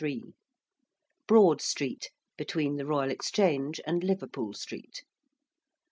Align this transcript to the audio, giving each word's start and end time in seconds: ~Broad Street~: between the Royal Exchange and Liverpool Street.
~Broad 1.27 1.61
Street~: 1.61 2.09
between 2.35 2.77
the 2.77 2.87
Royal 2.87 3.11
Exchange 3.11 3.79
and 3.85 4.03
Liverpool 4.03 4.51
Street. 4.55 5.03